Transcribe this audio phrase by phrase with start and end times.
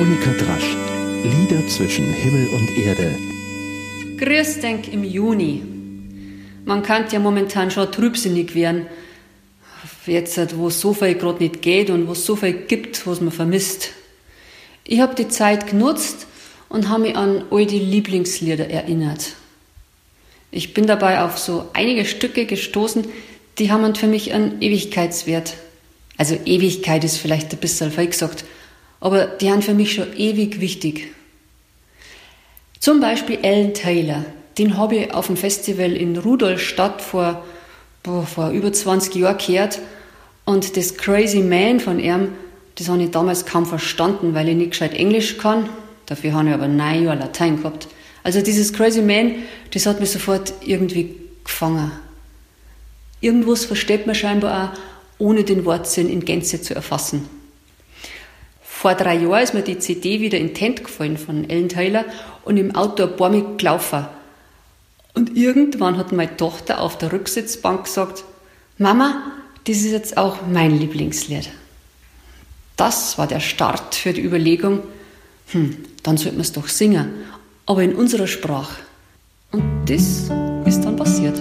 [0.00, 0.76] Monika Drasch.
[1.24, 3.18] Lieder zwischen Himmel und Erde.
[4.16, 5.62] Grüß denk im Juni.
[6.64, 8.86] Man kann ja momentan schon trübsinnig werden.
[10.06, 13.20] Jetzt, wo es so viel gerade nicht geht und wo es so viel gibt, was
[13.20, 13.90] man vermisst.
[14.84, 16.26] Ich habe die Zeit genutzt
[16.70, 19.34] und habe mich an all die Lieblingslieder erinnert.
[20.50, 23.04] Ich bin dabei auf so einige Stücke gestoßen,
[23.58, 25.58] die haben für mich einen Ewigkeitswert.
[26.16, 28.46] Also Ewigkeit ist vielleicht ein bisschen falsch gesagt,
[29.00, 31.08] aber die haben für mich schon ewig wichtig.
[32.78, 34.24] Zum Beispiel Alan Taylor,
[34.58, 37.44] den habe ich auf dem Festival in Rudolstadt vor,
[38.02, 39.80] boah, vor über 20 Jahren gehört
[40.44, 42.32] und das Crazy Man von ihm,
[42.76, 45.68] das habe ich damals kaum verstanden, weil ich nicht gescheit Englisch kann.
[46.06, 47.88] Dafür habe ich aber neun Jahre Latein gehabt.
[48.22, 49.34] Also dieses Crazy Man,
[49.72, 51.90] das hat mich sofort irgendwie gefangen.
[53.20, 54.78] Irgendwas versteht man scheinbar auch,
[55.18, 57.28] ohne den Wortsinn in Gänze zu erfassen.
[58.80, 62.06] Vor drei Jahren ist mir die CD wieder in Tent gefallen von Ellen Taylor
[62.46, 64.06] und im Auto ein paar mit gelaufen.
[65.12, 68.24] Und irgendwann hat meine Tochter auf der Rücksitzbank gesagt,
[68.78, 69.32] Mama,
[69.64, 71.50] das ist jetzt auch mein Lieblingslied.
[72.78, 74.82] Das war der Start für die Überlegung,
[75.48, 77.10] hm, dann sollten wir es doch singen,
[77.66, 78.80] aber in unserer Sprache.
[79.52, 80.30] Und das
[80.64, 81.38] ist dann passiert.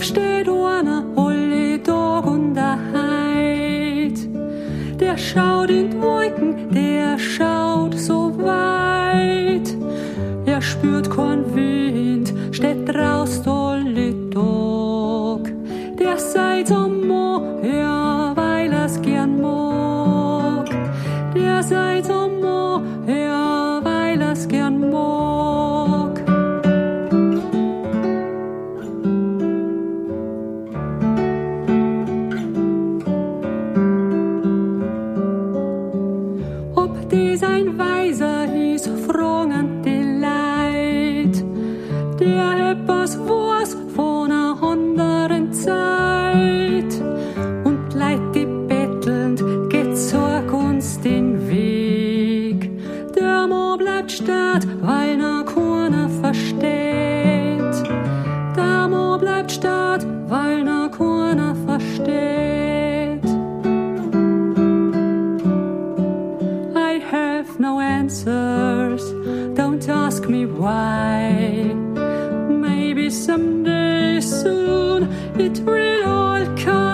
[0.00, 4.18] Steht einer, alle Tag und der Heid.
[4.98, 9.76] Der schaut in die Wolken, der schaut so weit.
[10.46, 13.59] Er spürt keinen Wind, steht draußen
[56.30, 57.74] versteht.
[58.56, 60.62] Der Mo bleibt statt, weil
[61.66, 63.24] versteht.
[66.76, 69.02] I have no answers.
[69.56, 71.74] Don't ask me why.
[72.48, 76.89] Maybe someday soon it will all come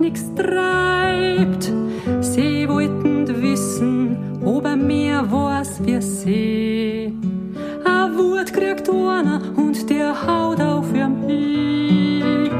[0.00, 1.72] nix treibt.
[2.20, 7.12] Sie wollten wissen, ob er mehr weiß wie sie.
[7.84, 12.50] Ein Wort kriegt einer und der haut auf ihrem hin.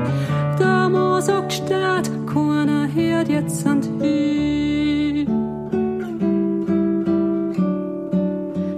[0.59, 5.27] Der Mann sagt statt, keiner hört jetzt an hin.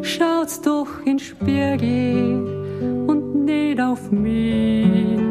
[0.03, 5.28] Schaut's doch in Spiegel und nicht auf mich.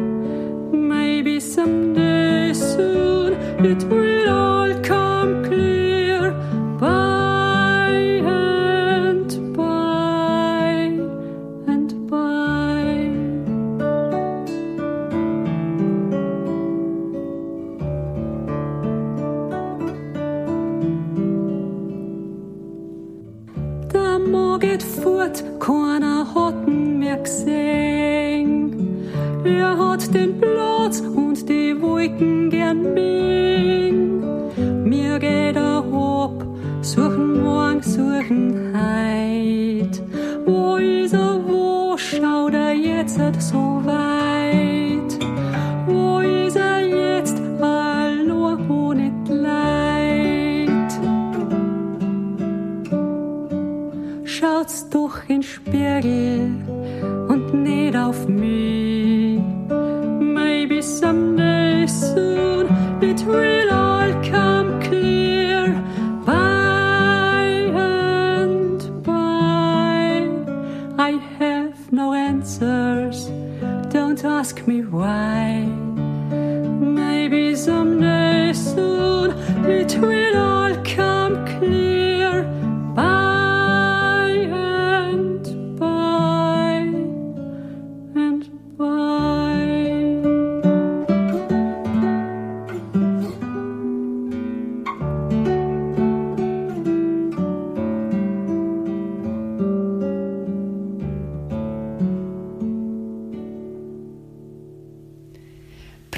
[29.48, 34.22] Er hat den Platz und die Wolken gern bing.
[34.84, 36.44] Mir geht er ab,
[36.82, 40.02] suchen morgen, suchen heit.
[40.44, 44.07] Wo ist er, wo schaut er jetzt so weit?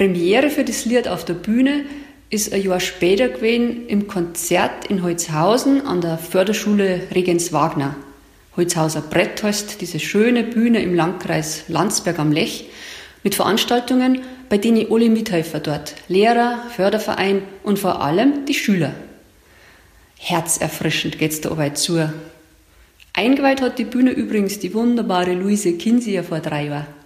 [0.01, 1.85] Premiere für das Lied auf der Bühne
[2.31, 7.97] ist ein Jahr später gewesen im Konzert in Holzhausen an der Förderschule Regens Wagner.
[8.57, 12.71] Holzhauser Brett heißt diese schöne Bühne im Landkreis Landsberg am Lech
[13.23, 18.95] mit Veranstaltungen, bei denen alle Mithelfer dort, Lehrer, Förderverein und vor allem die Schüler.
[20.17, 22.11] Herzerfrischend geht's da weit zu.
[23.13, 27.00] Eingeweiht hat die Bühne übrigens die wunderbare Luise Kinsier vor drei Jahren.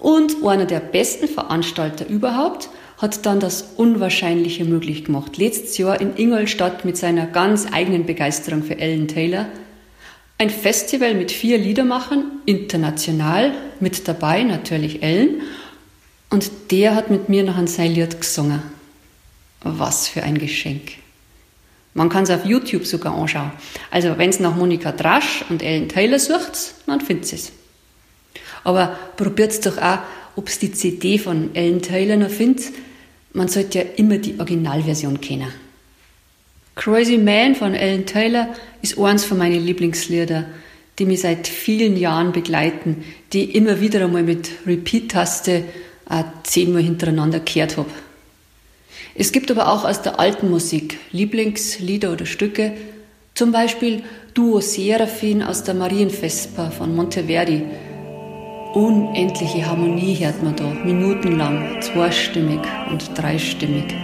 [0.00, 5.36] Und einer der besten Veranstalter überhaupt hat dann das Unwahrscheinliche möglich gemacht.
[5.36, 9.46] Letztes Jahr in Ingolstadt mit seiner ganz eigenen Begeisterung für Ellen Taylor.
[10.38, 15.42] Ein Festival mit vier Liedermachern, international, mit dabei natürlich Ellen.
[16.30, 18.62] Und der hat mit mir noch ein sein Lied gesungen.
[19.62, 20.92] Was für ein Geschenk.
[21.92, 23.52] Man kann es auf YouTube sogar anschauen.
[23.90, 26.52] Also wenn es nach Monika Drasch und Ellen Taylor sucht,
[26.86, 27.52] dann findet es.
[28.64, 29.98] Aber probiert doch auch,
[30.36, 32.72] ob es die CD von Ellen Taylor noch findet
[33.32, 35.52] man sollte ja immer die Originalversion kennen.
[36.74, 38.48] Crazy Man von Ellen Taylor
[38.82, 40.46] ist eins von meinen Lieblingslieder,
[40.98, 45.64] die mich seit vielen Jahren begleiten, die ich immer wieder einmal mit Repeat-Taste
[46.08, 47.90] äh, zehnmal hintereinander gehört habe.
[49.14, 52.72] Es gibt aber auch aus der alten Musik Lieblingslieder oder Stücke,
[53.34, 54.02] zum Beispiel
[54.34, 57.62] Duo Seraphin aus der Marienvesper von Monteverdi,
[58.74, 63.94] unendliche Harmonie hört man da, minutenlang, zweistimmig und dreistimmig.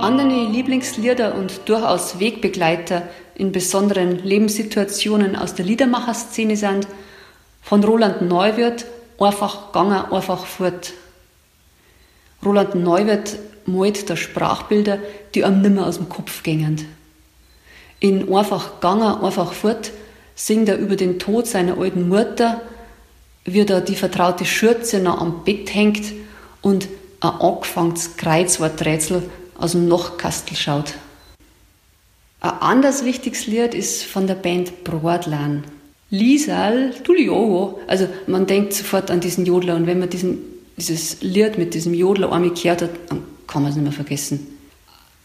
[0.00, 3.02] Andere Lieblingslieder und durchaus Wegbegleiter
[3.34, 6.86] in besonderen Lebenssituationen aus der Liedermacherszene sind
[7.60, 8.86] von Roland Neuwirth
[9.18, 10.92] einfach gegangen, einfach fort.
[12.44, 14.98] Roland Neuwirth malt da Sprachbilder,
[15.34, 16.86] die einem nimmer aus dem Kopf gängen.
[17.98, 19.90] In Einfach gegangen, einfach fort
[20.34, 22.60] singt er über den Tod seiner alten Mutter,
[23.44, 26.12] wie da die vertraute Schürze noch am Bett hängt
[26.60, 26.88] und
[27.20, 30.94] ein angefangenes Kreuzworträtsel aus dem Nachkastel schaut.
[32.40, 35.64] Ein anderes wichtiges Lied ist von der Band Broadlan.
[36.10, 37.80] Lisal Tuliowo.
[37.86, 40.38] Also man denkt sofort an diesen Jodler und wenn man diesen,
[40.76, 44.46] dieses Lied mit diesem Jodler einmal gehört hat, dann kann man es nicht mehr vergessen.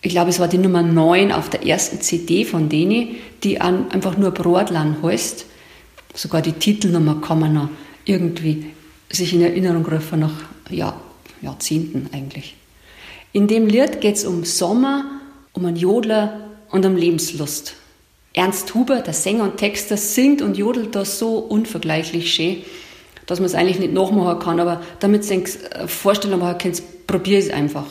[0.01, 3.91] Ich glaube, es war die Nummer 9 auf der ersten CD von denen, die an,
[3.91, 5.45] einfach nur Brodlan heißt.
[6.15, 7.69] Sogar die Titelnummer kann man noch
[8.05, 8.65] irgendwie
[9.09, 10.33] sich in Erinnerung rufen nach
[10.69, 10.99] ja,
[11.41, 12.55] Jahrzehnten eigentlich.
[13.31, 15.05] In dem Lied geht es um Sommer,
[15.53, 17.75] um einen Jodler und um Lebenslust.
[18.33, 22.63] Ernst Huber, der Sänger und Texter, singt und jodelt da so unvergleichlich schön,
[23.25, 24.59] dass man es eigentlich nicht nachmachen kann.
[24.61, 25.43] Aber damit ihr
[25.75, 27.85] eine Vorstellung machen könnt, probier es einfach.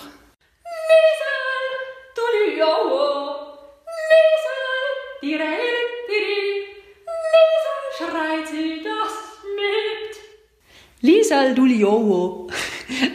[11.02, 12.48] Lisal Duliowo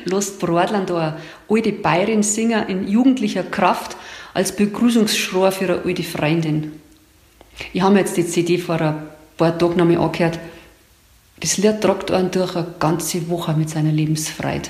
[0.06, 1.18] lässt Brodland da
[1.50, 3.98] alte Bayerin Singer in jugendlicher Kraft
[4.36, 6.82] als Begrüßungsschrei für eine alte Freundin.
[7.74, 9.08] Ich habe mir jetzt die CD vor ein
[9.38, 10.40] paar Tagen nochmal angehört.
[11.40, 14.70] Das Lied tragt einen durch eine ganze Woche mit seiner Lebensfreude.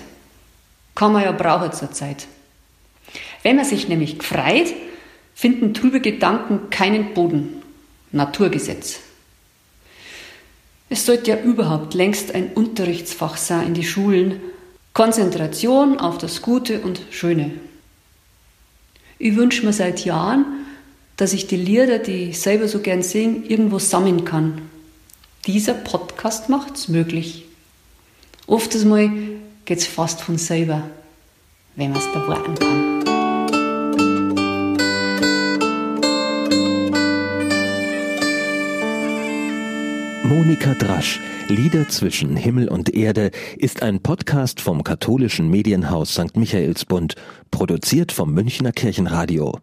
[0.95, 2.27] Kann man ja brauchen zur Zeit.
[3.43, 4.73] Wenn man sich nämlich gefreut,
[5.35, 7.61] finden trübe Gedanken keinen Boden.
[8.11, 8.99] Naturgesetz.
[10.89, 14.39] Es sollte ja überhaupt längst ein Unterrichtsfach sein in die Schulen.
[14.93, 17.51] Konzentration auf das Gute und Schöne.
[19.19, 20.64] Ich wünsche mir seit Jahren,
[21.17, 24.61] dass ich die Lieder, die ich selber so gern singe, irgendwo sammeln kann.
[25.47, 27.45] Dieser Podcast macht es möglich.
[28.47, 29.09] Oft mal
[29.65, 30.89] geht es fast von selber,
[31.75, 32.95] wenn man es da warten kann.
[40.27, 46.35] Monika Drasch, Lieder zwischen Himmel und Erde, ist ein Podcast vom katholischen Medienhaus St.
[46.35, 47.15] Michaelsbund,
[47.51, 49.59] produziert vom Münchner Kirchenradio.